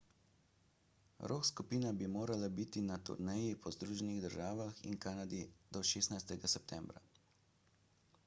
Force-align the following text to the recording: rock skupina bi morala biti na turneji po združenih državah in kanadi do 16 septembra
rock 1.31 1.43
skupina 1.49 1.89
bi 1.97 2.07
morala 2.13 2.47
biti 2.61 2.81
na 2.85 2.95
turneji 3.09 3.51
po 3.65 3.73
združenih 3.75 4.17
državah 4.25 4.79
in 4.93 4.97
kanadi 5.05 5.41
do 5.77 5.83
16 5.91 6.47
septembra 6.57 7.05